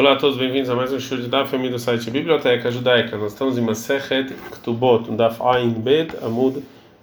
[0.00, 3.18] Olá a todos, bem-vindos a mais um show de Daf do site Biblioteca Judaica.
[3.18, 6.62] Nós estamos em Masechet Ktubot, um Daf Ain Bet Amud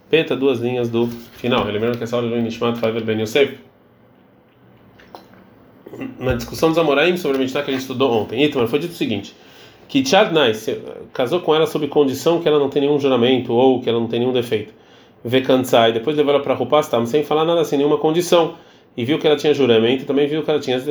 [0.09, 1.63] Peta, duas linhas do final.
[1.65, 3.59] Lembrando que essa aula é Nishmat Favel Ben Yosef.
[6.17, 8.93] Na discussão dos Amoraim sobre a Mishnah que a gente estudou ontem, Itmar, foi dito
[8.93, 9.35] o seguinte:
[9.87, 10.67] que Chad Nais
[11.13, 14.07] casou com ela sob condição que ela não tem nenhum juramento ou que ela não
[14.07, 14.73] tem nenhum defeito.
[15.23, 18.55] Vekantzai, depois levou ela para Rupastam sem falar nada, sem nenhuma condição
[18.97, 20.81] e viu que ela tinha juramento, também viu que ela tinha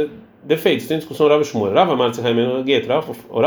[0.45, 0.87] defeitos.
[0.87, 1.75] Tem discussão Rav Shmuel.
[1.75, 2.87] Rav Amartz Raimenu Get.
[2.87, 3.05] Rav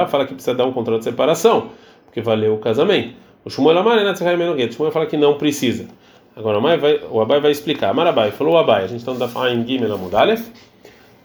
[0.09, 1.69] fala que precisa dar um contrato de separação,
[2.05, 3.15] porque valeu o casamento.
[3.45, 4.73] O Shmuel Amar Enatz Raimenu Get.
[4.73, 5.87] Shmuel fala que não precisa.
[6.35, 6.59] Agora
[7.09, 7.91] o, Abai vai explicar.
[7.91, 8.83] Amarabai falou o Abai.
[8.83, 10.45] A gente está no Dafaim Gimel Amudalef.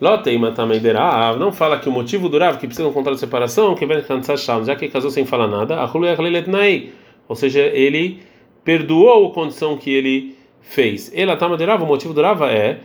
[0.00, 1.36] Lotei Matameiderá.
[1.36, 3.84] Não fala que o motivo do Rav que precisa de um contrato de separação, que
[3.84, 5.76] vai cansar já que casou sem falar nada.
[7.28, 8.20] Ou seja, ele
[8.64, 11.12] perdoou a condição que ele fez.
[11.14, 12.80] Ela tá madeirava, o motivo do Rava é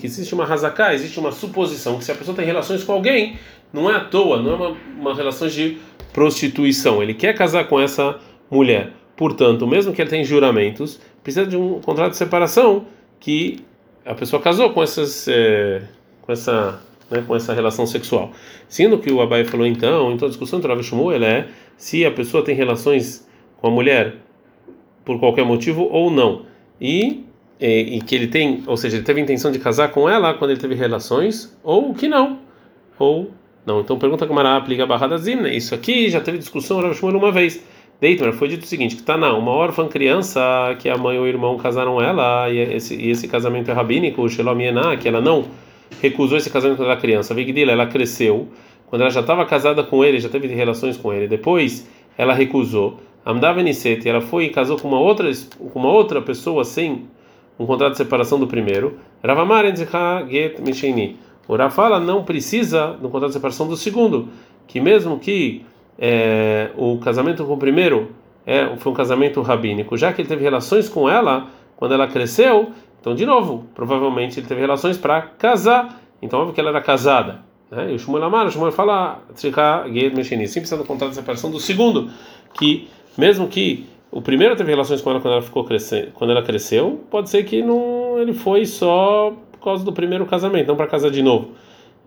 [0.00, 3.38] que existe uma razaká, existe uma suposição que se a pessoa tem relações com alguém,
[3.72, 5.76] não é à toa, não é uma, uma relação de
[6.12, 7.02] prostituição.
[7.02, 8.18] Ele quer casar com essa
[8.50, 8.92] mulher.
[9.14, 12.86] Portanto, mesmo que ele tenha juramentos, precisa de um contrato de separação
[13.20, 13.60] que
[14.06, 15.82] a pessoa casou com essas é,
[16.22, 18.32] com essa né, com essa relação sexual.
[18.68, 22.10] Sendo que o Abai falou então, então a discussão do Rav Shmuel é se a
[22.10, 23.26] pessoa tem relações
[23.60, 24.16] com a mulher
[25.08, 26.42] por qualquer motivo ou não.
[26.78, 27.24] E,
[27.58, 30.50] e, e, que ele tem, ou seja, ele teve intenção de casar com ela quando
[30.50, 32.40] ele teve relações, ou que não.
[32.98, 33.30] Ou
[33.64, 33.80] não.
[33.80, 35.48] Então pergunta como era aplica a barra da zimna.
[35.48, 37.64] Isso aqui já teve discussão Rav Shmuel uma vez.
[37.98, 41.24] Deitmer foi dito o seguinte: que tá não, uma órfã criança que a mãe ou
[41.24, 44.58] o irmão casaram ela, e esse, e esse casamento é rabínico, o Shelom
[45.00, 45.46] que ela não
[46.02, 47.32] recusou esse casamento quando era criança.
[47.32, 48.48] Vigdila, ela cresceu,
[48.88, 53.00] quando ela já estava casada com ele, já teve relações com ele, depois ela recusou.
[53.28, 55.30] Amdava Nisete, ela foi e casou com uma outra
[55.70, 57.06] com uma outra pessoa sem
[57.58, 58.98] um contrato de separação do primeiro.
[59.22, 61.18] Ravamar get misheni.
[61.46, 64.30] O Rav fala não precisa do contrato de separação do segundo,
[64.66, 65.62] que mesmo que
[65.98, 68.12] é, o casamento com o primeiro
[68.46, 72.70] é, foi um casamento rabínico, já que ele teve relações com ela quando ela cresceu,
[72.98, 77.42] então de novo, provavelmente ele teve relações para casar, então óbvio que ela era casada.
[77.70, 77.92] Né?
[77.92, 82.10] E o Shmuel Amar, o Shmuel fala, sim precisa do contrato de separação do segundo,
[82.54, 86.42] que mesmo que o primeiro teve relações com ela quando ela ficou crescendo, quando ela
[86.42, 90.86] cresceu, pode ser que não ele foi só por causa do primeiro casamento, não para
[90.86, 91.50] casar de novo.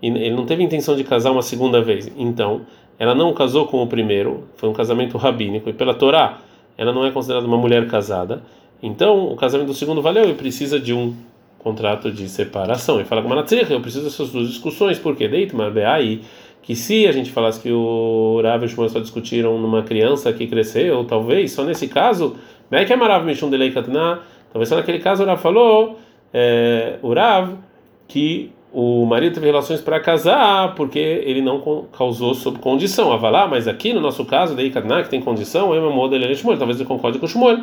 [0.02, 2.12] Ele não teve intenção de casar uma segunda vez.
[2.18, 2.62] Então,
[2.98, 6.40] ela não casou com o primeiro, foi um casamento rabínico e pela Torá,
[6.78, 8.42] ela não é considerada uma mulher casada.
[8.82, 11.16] Então, o casamento do segundo valeu e precisa de um
[11.60, 13.00] contrato de separação.
[13.00, 16.22] E fala com uma eu preciso dessas duas discussões, porque deito, mas aí
[16.62, 20.32] que se a gente falasse que o Rav e o Shmuel só discutiram numa criança
[20.32, 22.36] que cresceu, talvez, só nesse caso,
[22.70, 23.26] é que é Marav
[24.52, 26.00] talvez só naquele caso o Rav falou,
[26.34, 27.56] é, o Rav,
[28.08, 33.12] que o marido teve relações para casar porque ele não causou sob condição.
[33.12, 36.58] Avalá, mas aqui no nosso caso, Delei Katna, que tem condição, é moda Delei Shmuel,
[36.58, 37.60] talvez ele concorde com o Shmuel,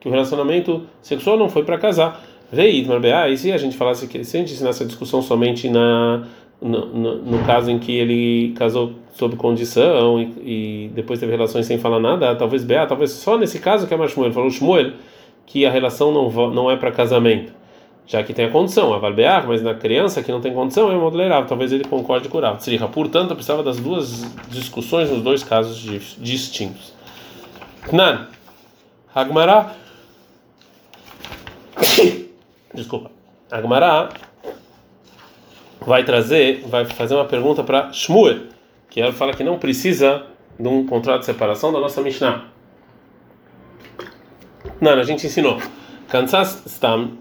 [0.00, 2.20] que o relacionamento sexual não foi para casar.
[2.50, 6.24] Vei, e se a gente falasse que se a gente ensinasse a discussão somente na
[6.60, 10.24] no, no, no, caso em que ele casou sob condição e,
[10.86, 13.96] e, depois teve relações sem falar nada, talvez Bea, talvez só nesse caso que é
[13.96, 14.92] mais Shmuel, falou Shmuel
[15.46, 17.52] que a relação não, não é para casamento,
[18.06, 20.96] já que tem a condição, a Valbear, mas na criança que não tem condição é
[20.96, 22.58] modulerável, talvez ele concorde com o Rav.
[22.92, 25.78] Portanto, precisava das duas discussões nos dois casos
[26.18, 26.92] distintos.
[27.92, 28.26] Nan,
[29.14, 29.74] Hagmará,
[32.74, 33.10] desculpa,
[33.50, 34.10] Hagmará
[35.80, 38.40] vai trazer, vai fazer uma pergunta para Shmuel,
[38.90, 40.26] que ela fala que não precisa
[40.58, 42.44] de um contrato de separação da nossa Mishnah.
[44.80, 45.58] Não, a gente ensinou.
[46.08, 47.12] Kansas Stam.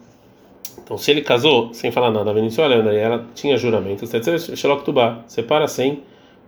[0.84, 4.06] Então, se ele casou sem falar nada, olhando aí, ela tinha juramento.
[4.56, 6.04] Shelok Ktubá, separa sem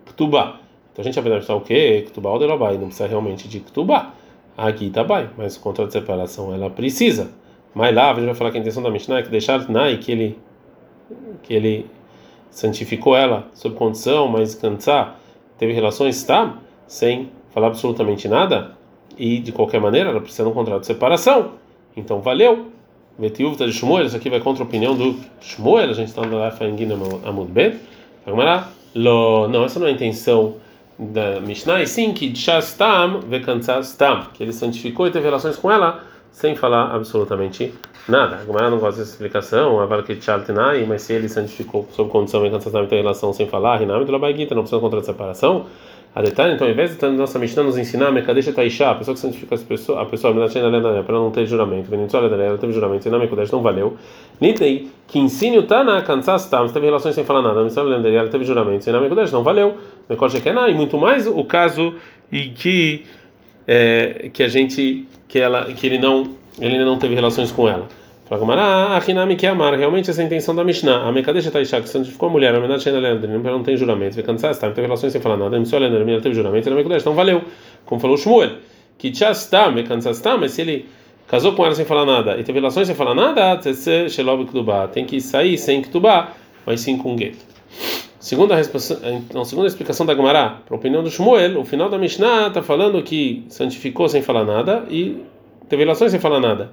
[0.05, 0.59] Ktubá.
[0.91, 2.05] Então a gente vai pensar o quê?
[2.07, 4.13] Ktubá ou Delobai, não precisa realmente de Ktubá.
[4.57, 7.31] Aqui tá bem, mas o contrato de separação ela precisa.
[7.73, 9.97] Mas lá a gente vai falar que a intenção da Mishnah é que deixar Nai
[9.97, 10.37] que ele
[11.43, 11.85] que ele
[12.51, 15.19] santificou ela sob condição, mas cansar
[15.57, 16.57] teve relações, está
[16.87, 18.71] sem falar absolutamente nada
[19.17, 21.51] e de qualquer maneira ela precisa de um contrato de separação.
[21.95, 22.67] Então valeu.
[23.17, 26.51] Vetiuvta de Shmuel, isso aqui vai contra a opinião do Shmuel, a gente está na
[26.51, 26.95] Fangina
[27.25, 27.77] Amud Bet.
[28.95, 30.55] Não, essa não é a intenção
[30.97, 36.05] da Mishnah, e sim que Shastam Vekansastam, que ele santificou e teve relações com ela
[36.31, 37.73] sem falar absolutamente
[38.07, 38.37] nada.
[38.37, 39.79] A Gemara não gosta dessa explicação,
[40.87, 44.55] mas se ele santificou sob condição em cansação tem relação sem falar, Rinami de Labaiguita,
[44.55, 45.65] não precisa contra separação.
[46.13, 49.13] A detalhe, então, ao invés de nossa Mishnah nos ensinar, a Mekadesh Taisha, a pessoa
[49.13, 53.51] que santifica a pessoa, a pessoa para não ter juramento, ela teve juramento, na Mekadesh
[53.51, 53.95] não valeu.
[54.41, 58.91] Nitnei, que ensine o Tana, Kansas Tam, teve relações sem falar nada, ela teve juramento,
[58.91, 59.77] na Mekadesh não valeu.
[60.09, 61.93] Mekol Shekená, e muito mais o caso
[62.31, 63.05] em que,
[63.67, 67.87] é, que a gente, que, ela, que ele não, ele não teve relações com ela.
[68.25, 71.07] Fala Gamara, Achinami que amar, realmente essa é a intenção da Mishnah.
[71.07, 74.23] A Mekadesh Taisha, que santificou a mulher, a Menad Shena Leandrin, não tem juramento, vai
[74.23, 76.75] cansar, está, não teve relações sem falar nada, a Missua Leandrin, teve juramento, e na
[76.75, 77.41] Mekadesh, então valeu.
[77.85, 78.57] Como falou Shmuel,
[78.97, 80.85] que Chastam, Mekansastam, mas se ele
[81.27, 83.57] casou com ela sem falar nada e teve relações sem falar nada,
[84.91, 86.33] tem que sair sem Ktubá,
[86.65, 87.45] mas sim com gueto.
[88.19, 88.59] Segunda,
[89.05, 92.61] então, segunda explicação da Gemara, para a opinião do Shmuel, o final da Mishnah está
[92.61, 95.23] falando que santificou sem falar nada e
[95.69, 96.69] teve relações sem falar nada.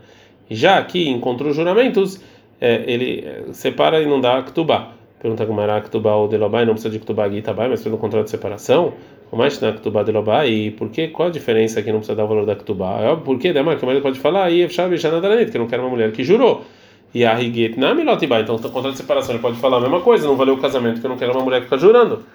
[0.50, 2.20] Já que encontrou juramentos,
[2.60, 4.88] é, ele é, separa e não dá Ktubá.
[5.20, 8.30] Pergunta como era Ktubá ou Delobai, não precisa de Ktubá Gitabai, mas pelo contrato de
[8.30, 8.94] separação.
[9.30, 11.08] O mais na Ktubá Delobai, e por que?
[11.08, 13.00] Qual a diferença que não precisa dar o valor da Ktubá?
[13.00, 13.52] É óbvio, por que?
[13.52, 16.24] Demar, que o marido pode falar, e Efshab Shanadaranit, que não quer uma mulher que
[16.24, 16.64] jurou.
[17.16, 20.02] E a Riget na Milotibai, então o contrato de separação ele pode falar a mesma
[20.02, 22.26] coisa, não valeu o casamento, que eu não quero uma mulher que fica jurando.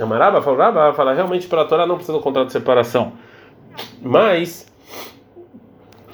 [0.00, 3.14] A Maraba fala, Raba, fala realmente para a Torá não precisa do contrato de separação.
[4.00, 4.72] Mas,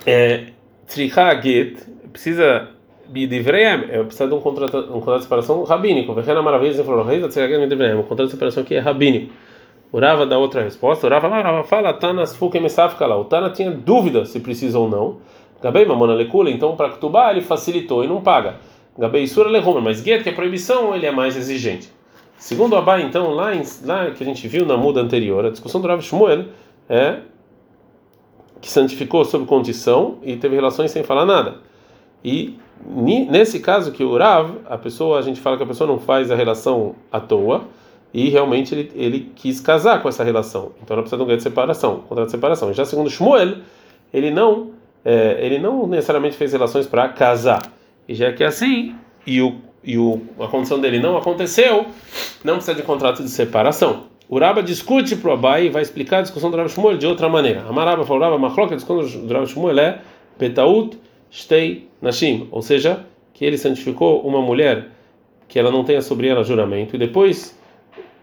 [0.06, 0.46] é,
[0.86, 1.78] Tzricha Get
[2.10, 2.70] precisa
[3.06, 6.14] Bidivreem, é, precisa de um contrato, um contrato de separação rabínico.
[6.14, 9.30] Vejana Maravilha falou, Reis Tzricha Bidivreem, um contrato de separação que é rabínico.
[9.92, 11.06] Urava dá outra resposta.
[11.06, 13.18] Urava Urava fala, Tanas Fukemesafka lá.
[13.18, 15.18] O Tana tinha dúvida se precisa ou não.
[15.66, 18.54] Gabei Mamona Lekula, então para Ktubá ele facilitou e não paga.
[18.96, 21.90] Gabei Sura Lehomer, mas Get, que é proibição, ele é mais exigente.
[22.38, 25.80] Segundo Abai, então, lá, em, lá que a gente viu na muda anterior, a discussão
[25.80, 26.44] do Rav Shmuel
[26.88, 27.16] é
[28.60, 31.56] que santificou sob condição e teve relações sem falar nada.
[32.24, 32.56] E
[33.28, 36.30] nesse caso que o Rav, a pessoa, a gente fala que a pessoa não faz
[36.30, 37.64] a relação à toa
[38.14, 40.70] e realmente ele, ele quis casar com essa relação.
[40.80, 42.72] Então ela precisa de um grande de separação, contrato de separação.
[42.72, 43.56] Já segundo Shmuel,
[44.14, 44.75] ele não,
[45.06, 47.62] é, ele não necessariamente fez relações para casar.
[48.08, 49.54] E já que é assim, e, o,
[49.84, 51.86] e o, a condição dele não aconteceu,
[52.42, 54.06] não precisa de contrato de separação.
[54.28, 57.06] O Raba discute para o Abai e vai explicar a discussão do Rav Shmuel de
[57.06, 57.64] outra maneira.
[57.68, 60.00] Amaraba falou, Raba Machloka, a discussão do Rav Shmuel é
[60.36, 60.98] Petaut
[61.30, 64.88] Shtei Nashim, ou seja, que ele santificou uma mulher
[65.46, 67.56] que ela não tenha sobre ela juramento, e depois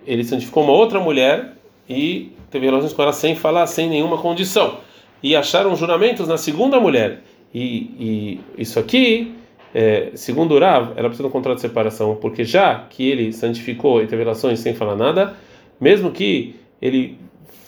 [0.06, 1.53] ele santificou uma outra mulher
[1.88, 4.80] e teve relações com ela sem falar, sem nenhuma condição.
[5.24, 7.22] E acharam juramentos na segunda mulher.
[7.54, 7.62] E,
[8.00, 9.34] e isso aqui,
[9.74, 13.31] é, segundo o Rav, ela precisa de um contrato de separação, porque já que ele
[13.31, 15.36] santificou e teve relações sem falar nada,
[15.80, 17.18] mesmo que ele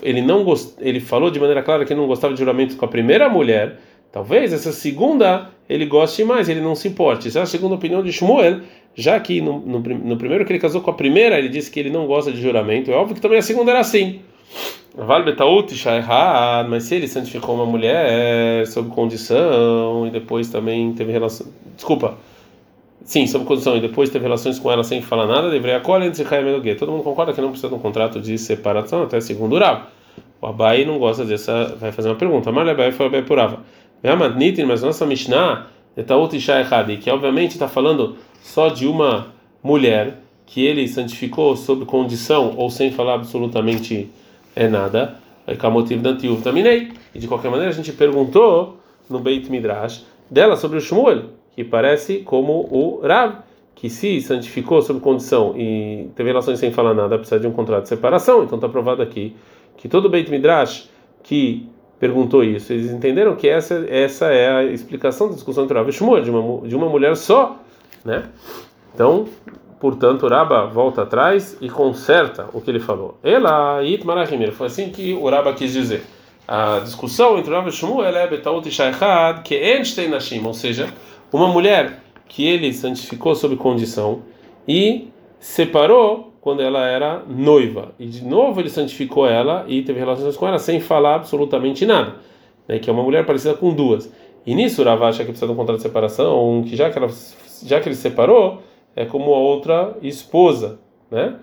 [0.01, 2.87] ele não gost, ele falou de maneira clara que não gostava de juramentos com a
[2.87, 3.79] primeira mulher,
[4.11, 7.27] talvez essa segunda ele goste mais, ele não se importe.
[7.27, 8.61] Essa é a segunda opinião de Shmuel,
[8.93, 11.79] já que no, no, no, primeiro que ele casou com a primeira, ele disse que
[11.79, 12.91] ele não gosta de juramento.
[12.91, 14.21] É óbvio que também a segunda era assim.
[16.69, 21.47] Mas se ele santificou uma mulher sob condição e depois também teve relação.
[21.75, 22.15] Desculpa
[23.05, 26.23] Sim, sob condição, e depois teve relações com ela sem falar nada, deveria acolher entre
[26.23, 29.83] e Todo mundo concorda que não precisa de um contrato de separação, até segundo Rav.
[30.41, 32.51] O Abai não gosta dessa, vai fazer uma pergunta.
[32.51, 33.59] Mas Abai foi Abai por Rava.
[34.67, 36.65] Mas nossa Mishnah, Etaut Ishai
[36.99, 39.27] que obviamente está falando só de uma
[39.63, 40.17] mulher
[40.47, 44.09] que ele santificou sob condição ou sem falar absolutamente
[44.55, 46.91] é nada, é Kamotiv Dantiuv Taminei.
[47.13, 48.77] E de qualquer maneira a gente perguntou
[49.09, 53.37] no Beit Midrash dela sobre o Shmuel que parece como o Rav,
[53.73, 57.83] que se santificou sob condição e teve relações sem falar nada, precisa de um contrato
[57.83, 58.43] de separação.
[58.43, 59.35] Então está provado aqui
[59.77, 60.89] que todo Beit Midrash
[61.23, 65.87] que perguntou isso, eles entenderam que essa, essa é a explicação da discussão entre Rav
[65.89, 67.57] e Shmuel, de uma, de uma mulher só,
[68.03, 68.23] né?
[68.93, 69.25] Então,
[69.85, 73.19] portanto, Raba volta atrás e conserta o que ele falou.
[73.21, 76.03] Ela, It Marahim, foi assim que o Raba quis dizer.
[76.47, 80.91] A discussão entre Rav e Shmuel é Betaut e que Einstein Nashim, ou seja,
[81.31, 84.23] uma mulher que ele santificou sob condição
[84.67, 87.93] e separou quando ela era noiva.
[87.99, 92.15] E de novo ele santificou ela e teve relações com ela sem falar absolutamente nada.
[92.67, 94.11] Né, que é uma mulher parecida com duas.
[94.47, 97.09] E nisso Rav acha que precisa de um contrato de separação, que já que, ela,
[97.63, 98.63] já que ele separou,
[98.95, 100.79] é como a outra esposa.
[101.11, 101.35] Né?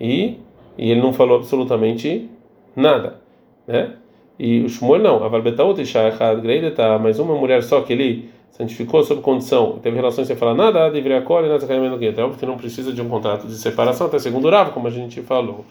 [0.00, 0.38] E,
[0.76, 2.28] e ele não falou absolutamente
[2.74, 3.20] nada.
[3.66, 3.94] Né?
[4.38, 5.24] E o Shmuel não.
[5.24, 10.26] A Valbetaut e tá mas uma mulher só que ele santificou sob condição, teve relações
[10.26, 13.54] sem falar nada, deveria acolher, nada caimento é que não precisa de um contrato de
[13.54, 15.62] separação, até segundo o Rava, como a gente falou.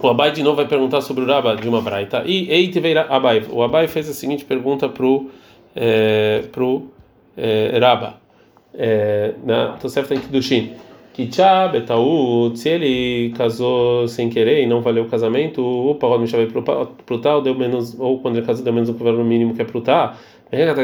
[0.00, 2.24] O Abai de novo vai perguntar sobre o Raba de uma braita.
[2.26, 3.44] E Eite veio Abai.
[3.50, 5.30] O Abai fez a seguinte pergunta pro
[5.76, 6.90] é, pro
[7.36, 8.21] é, Raba.
[8.74, 10.72] É, na Tosefta Kiddushin.
[11.12, 16.26] Kitcha betaut, se ele casou sem querer e não valeu o casamento, o parod me
[16.26, 19.54] chamei pro tal, deu menos, ou quando ele casou deu menos que o valor mínimo
[19.54, 20.14] que é pro tal.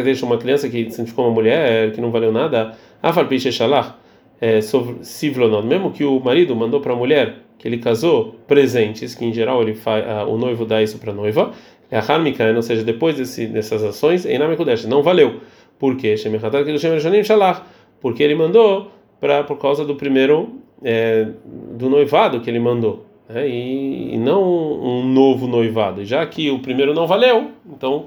[0.05, 3.95] Deixa uma criança que se ficou uma mulher que não valeu nada, a farpiche shalach,
[5.01, 9.33] sivlonot, mesmo que o marido mandou para a mulher que ele casou presentes, que em
[9.33, 11.53] geral ele faz, o noivo dá isso para noiva,
[11.91, 14.27] é a harmika, ou seja, depois desse, dessas ações,
[14.87, 15.41] não valeu.
[15.79, 16.17] Por quê?
[18.01, 18.91] Porque ele mandou
[19.21, 23.49] para por causa do primeiro é, do noivado que ele mandou, né?
[23.49, 26.05] e, e, não um novo noivado.
[26.05, 28.07] Já que o primeiro não valeu, então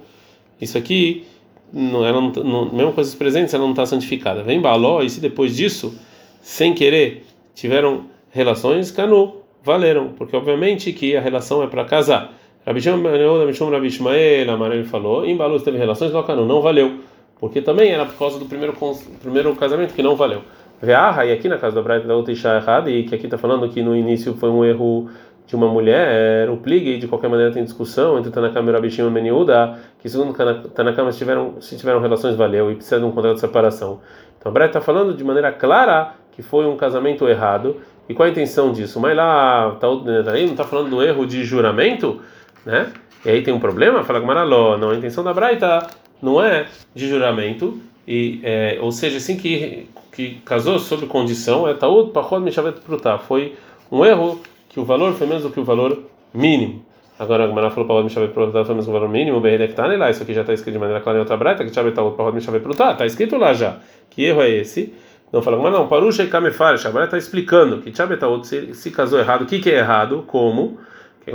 [0.60, 1.25] isso aqui
[1.71, 4.43] não, ela não, mesmo com esses presentes ela não está santificada.
[4.43, 6.00] Vem baló e se depois disso,
[6.41, 12.33] sem querer, tiveram relações, canu, valeram, porque obviamente que a relação é para casar.
[12.65, 17.00] Rabi Rabi Ishmael, Amarelo falou, em Balu teve relações, não não valeu,
[17.41, 18.74] porque também era por causa do primeiro
[19.19, 20.43] primeiro casamento que não valeu.
[20.79, 23.67] Veaha, e aqui na casa da Braita da outra errada, e que aqui está falando
[23.67, 25.10] que no início foi um erro
[25.45, 29.10] de uma mulher, o pligue, de qualquer maneira tem discussão entre Tanakama e Rabishim e
[29.10, 30.33] Meniuda, que segundo
[30.69, 34.00] Tanakama, se tiveram, se tiveram relações, valeu, e precisa de um contrato de separação.
[34.39, 38.27] Então a Braita está falando de maneira clara que foi um casamento errado, e qual
[38.27, 39.00] a intenção disso?
[39.00, 39.88] Mas lá, tá,
[40.31, 42.21] aí não está falando do erro de juramento,
[42.65, 42.91] né?
[43.25, 44.03] E aí tem um problema?
[44.03, 45.86] Fala com Maraló, não, a intenção da Braita
[46.22, 51.74] não é de juramento, e, é, ou seja, assim que que casou sob condição é
[51.74, 53.18] taud pachod mishavet prutá.
[53.18, 53.56] Foi
[53.92, 56.86] um erro que o valor foi menos do que o valor mínimo.
[57.18, 59.40] Agora a Gemara falou pachod mishavet prutá foi menos do que o valor mínimo.
[59.40, 61.96] Beredektan lá, isso aqui já está escrito de maneira clara em outra breta, que chavet
[61.96, 62.92] taud pachod mishavet prutá.
[62.92, 63.78] Está escrito lá já.
[64.10, 64.94] Que erro é esse?
[65.32, 66.86] Não fala, mas não, parusha e kamefarish.
[66.86, 69.44] Agora está explicando que chavet taud se, se casou errado.
[69.44, 70.25] O que, que é errado?
[70.28, 70.78] Como?
[71.24, 71.32] Que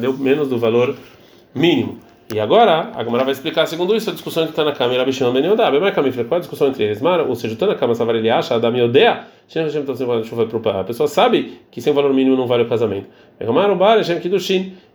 [0.00, 0.96] deu menos do valor
[1.54, 2.00] mínimo.
[2.34, 5.32] E agora, a Gamara vai explicar, segundo isso, a discussão entre Tanakama e Rabi Shimon
[5.32, 5.70] ben Yodá.
[5.70, 5.80] Bem,
[6.24, 7.00] qual a discussão entre eles?
[7.00, 9.26] Mar, ou seja, o Tanakama Savar ele acha, Adam Yodea,
[10.74, 13.06] a pessoa sabe que sem valor mínimo não vale o casamento.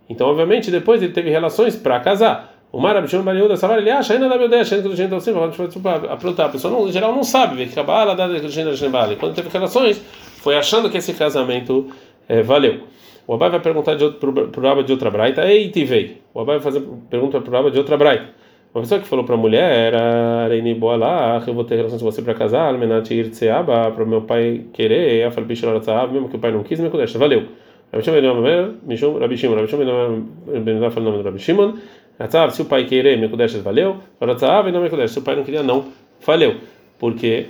[0.09, 2.53] Então, obviamente, depois ele teve relações para casar.
[2.69, 5.17] O Mar Rabi Shimon ben Yodá Savar ele acha, ainda Adam Yodea, Shem Kedushin, então,
[5.17, 10.01] a pessoa não, em geral não sabe, que Kabbalah dá Kedushin da Quando teve relações,
[10.41, 11.89] foi achando que esse casamento
[12.27, 12.81] é, valeu.
[13.27, 16.21] O Abai vai perguntar de outro, pro, Abba de outra braita, ei, tivei.
[16.33, 18.41] O Abai vai fazer pergunta pro Abba de outra braita.
[18.73, 22.01] Uma pessoa que falou para a mulher era Reini boa lá, eu vou ter relações
[22.01, 25.67] com você para casar, menati irtseaba, para o meu pai querer, a falpicha
[26.09, 27.47] mesmo que o pai não quis, me deixa, valeu.
[27.91, 30.21] Rabi Shimon Mishum, Rabi Shimon, Rabi Shimon
[30.63, 31.73] Ben fala o nome do Rabi Shimon,
[32.17, 33.97] Ratzav, se o pai querer, me deixa, valeu.
[34.21, 35.87] Ratzav, não me deixa, se o pai não queria, não,
[36.25, 36.55] valeu.
[36.97, 37.47] Porque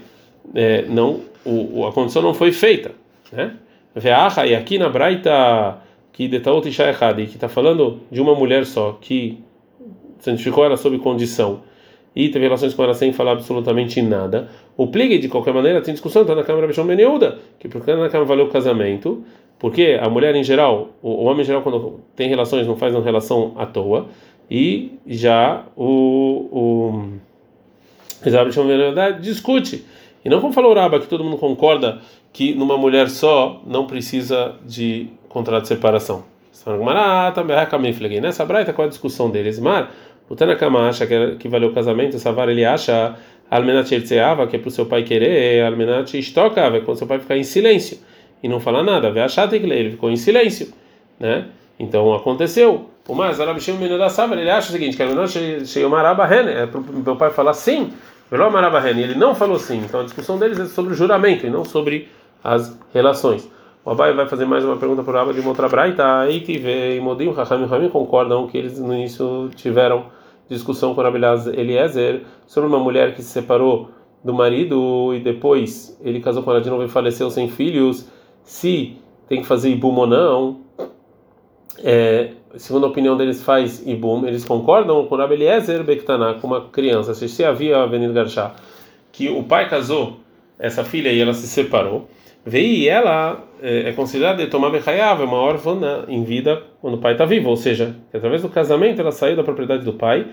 [0.55, 2.93] é, não, o, a condição não foi feita,
[3.31, 3.53] né?
[3.95, 5.77] Veaha, e aqui na Braita
[6.13, 9.39] que detaot isha errada, e que está falando de uma mulher só, que
[10.19, 11.61] santificou ela sob condição
[12.15, 14.49] e teve relações com ela sem falar absolutamente nada.
[14.75, 18.09] O pligue, de qualquer maneira, tem discussão, está na Câmara Bishon Beneuda, que porque na
[18.09, 19.23] Câmara valeu o casamento,
[19.57, 23.03] porque a mulher em geral, o, homem em geral, quando tem relações, não faz uma
[23.03, 24.07] relação à toa,
[24.49, 26.49] e já o.
[26.51, 27.09] o
[29.21, 29.85] discute.
[30.23, 31.99] E não como falou o Raba, que todo mundo concorda
[32.33, 36.23] que numa mulher só não precisa de contrato de separação.
[38.21, 39.59] Nessa braita, qual a discussão deles?
[39.59, 39.91] Mar,
[40.29, 43.15] o Tanakama acha que, que valeu o casamento, Savar ele acha
[43.49, 47.19] Almenat Ertseava, que é para o seu pai querer, Almenat Istokava, é quando seu pai
[47.19, 47.97] ficar em silêncio
[48.41, 49.09] e não falar nada.
[49.09, 50.73] Ele ficou em silêncio,
[51.19, 51.47] né?
[51.79, 52.89] Então aconteceu.
[53.07, 56.83] O mais, Arabishim da Savar, ele acha o seguinte: que Almenat Sheyomaraba é para o
[56.83, 57.91] meu pai falar sim,
[58.31, 59.79] ele não falou sim.
[59.79, 62.07] Então a discussão deles é sobre o juramento e não sobre
[62.43, 63.49] as relações.
[63.83, 66.19] O Abai vai fazer mais uma pergunta para o Abba de uma outra braita.
[66.19, 70.05] Aí que vem Modim, Raham e Ramim concordam que eles no início tiveram
[70.47, 73.89] discussão com Rabilhaz Eliezer sobre uma mulher que se separou
[74.23, 78.07] do marido e depois ele casou com ela de novo e faleceu sem filhos.
[78.43, 80.59] Se tem que fazer ibum ou não.
[81.83, 84.27] É, segundo a opinião deles, faz ibum.
[84.27, 87.13] Eles concordam com Rabi Eliezer Bektaná, com uma criança.
[87.15, 88.53] Se havia venido Garchá,
[89.11, 90.17] que o pai casou
[90.59, 92.07] essa filha e ela se separou.
[92.45, 97.25] Veio ela é, é considerada tomar Bechayav, uma órfã em vida quando o pai está
[97.25, 100.27] vivo, ou seja, através do casamento ela saiu da propriedade do pai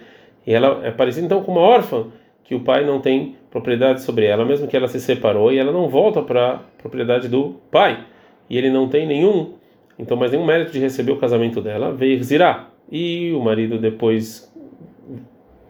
[0.46, 2.06] e ela é parecida então com uma órfã
[2.44, 5.70] que o pai não tem propriedade sobre ela, mesmo que ela se separou e ela
[5.70, 8.04] não volta para a propriedade do pai.
[8.48, 9.52] E ele não tem nenhum,
[9.98, 12.70] então mais nenhum mérito de receber o casamento dela, veio Zirá.
[12.90, 14.50] E o marido depois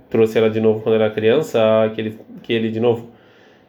[0.09, 1.59] trouxe ela de novo quando era criança,
[1.92, 3.11] que ele, que ele de novo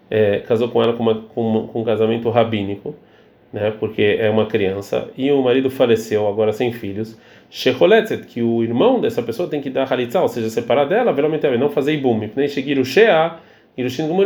[0.10, 2.96] é, casou com ela com, uma, com, com, um casamento rabínico,
[3.52, 7.18] né, porque é uma criança, e o marido faleceu, agora sem filhos.
[7.50, 11.46] Shecholetzet, que o irmão dessa pessoa tem que dar halitzah, ou seja, separar dela, realmente
[11.48, 13.38] é não fazer ibum, nem seguir o shea,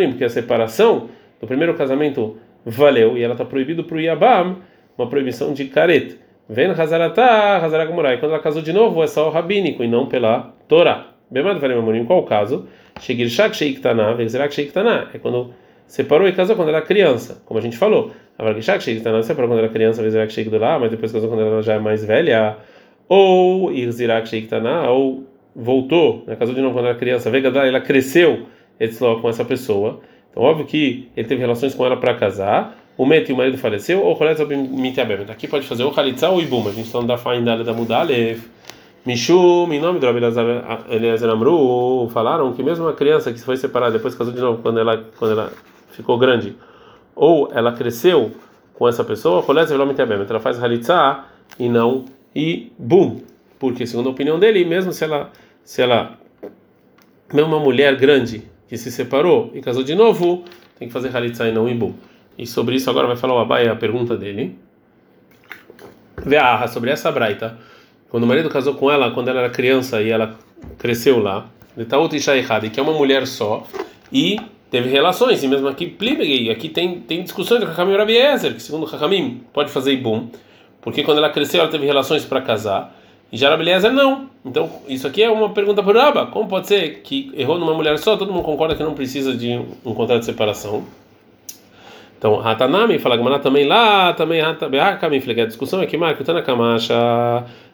[0.09, 1.09] porque a separação
[1.39, 4.57] do primeiro casamento valeu, e ela está proibido para o Yabam,
[4.97, 6.15] uma proibição de careta.
[6.47, 8.17] Vem Hazaratá, Hazaragumorai.
[8.19, 11.07] Quando ela casou de novo, é só o rabínico e não pela Torá.
[11.31, 12.67] Bemad Varim qual o caso?
[12.99, 15.07] Shegir Shak Sheiktaná, Vezerak Sheiktaná.
[15.13, 15.53] É quando
[15.87, 18.11] separou e casou quando era criança, como a gente falou.
[18.37, 21.75] Agora, Shak Sheiktaná separou quando era criança, Vezerak Sheiktaná, mas depois casou quando ela já
[21.75, 22.57] é mais velha.
[23.07, 25.23] Ou Irzirak Sheiktaná, ou
[25.55, 28.47] voltou, né, casou de novo quando era criança, Vegadá, ela cresceu
[29.21, 29.99] com essa pessoa.
[30.31, 33.57] Então, óbvio que ele teve relações com ela para casar o Met e o marido
[33.57, 35.17] faleceu, ou Choletz Mitiabem.
[35.29, 36.67] Aqui pode fazer ou Khalitza ou Ibum.
[36.67, 38.41] A gente está da Faindale da Mudalev.
[39.05, 44.15] Mishum, em nome do Eliezer Amru, falaram que mesmo uma criança que foi separada depois
[44.15, 45.51] casou de novo quando ela, quando ela
[45.93, 46.55] ficou grande,
[47.15, 48.31] ou ela cresceu
[48.73, 50.25] com essa pessoa, Choletz Mitiabem.
[50.27, 51.23] Ela faz Khalitza
[51.59, 53.21] e não Ibum.
[53.59, 55.31] Porque, segundo a opinião dele, mesmo se ela,
[55.63, 56.17] se ela,
[57.31, 60.43] mesmo uma mulher grande que se separou e casou de novo,
[60.77, 61.93] tem que fazer Khalitza e não Ibum.
[62.37, 64.57] E sobre isso agora vai falar o Abai a pergunta dele.
[66.25, 67.57] Vearra, sobre essa braita.
[68.09, 70.37] Quando o marido casou com ela, quando ela era criança e ela
[70.77, 73.65] cresceu lá, Letaut e que é uma mulher só,
[74.11, 74.37] e
[74.73, 78.59] teve relações, e mesmo aqui Plibegei, aqui tem, tem discussões do Hakamim Rabi Ezer, que
[78.59, 80.29] segundo Hakamim pode fazer ibum,
[80.81, 82.91] porque quando ela cresceu ela teve relações para casar,
[83.31, 84.31] e já Rabi Ezer não.
[84.43, 87.75] Então, isso aqui é uma pergunta para o Rabba, como pode ser que errou numa
[87.75, 90.83] mulher só, todo mundo concorda que não precisa de um contrato de separação?
[92.17, 96.23] Então, Hatanami fala Gamara também lá, também Hatanami, falei que a discussão é que Marco
[96.33, 96.95] na camacha,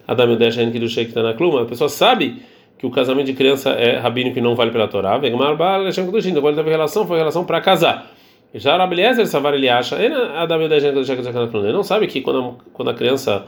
[0.05, 2.41] Adam Udeshen que do Sheik tá na cluma, a pessoa sabe
[2.79, 6.55] que o casamento de criança é rabínico e não vale pela Torá, Vegmar então quando
[6.55, 8.09] teve relação, foi relação para casar.
[8.55, 13.45] Já Rabeliezer Savar ele acha, tá ele não sabe que quando a, quando a criança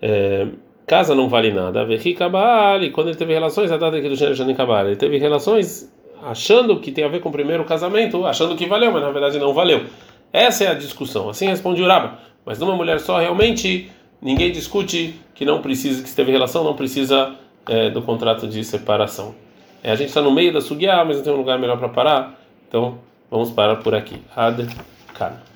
[0.00, 0.48] é,
[0.86, 4.86] casa não vale nada, Vehikabal, quando ele teve relações, a data que do Sheik Kabal,
[4.86, 5.92] ele teve relações
[6.24, 9.38] achando que tem a ver com o primeiro casamento, achando que valeu, mas na verdade
[9.38, 9.84] não valeu.
[10.32, 11.28] Essa é a discussão.
[11.28, 12.18] Assim responde Uraba.
[12.44, 16.74] Mas numa mulher só, realmente, ninguém discute que não precisa, que se teve relação, não
[16.74, 17.34] precisa
[17.68, 19.34] é, do contrato de separação.
[19.82, 21.88] É, a gente está no meio da sugiá, mas não tem um lugar melhor para
[21.88, 22.40] parar.
[22.68, 22.98] Então,
[23.30, 24.22] vamos parar por aqui.
[24.34, 24.66] Ad
[25.14, 25.51] Kana.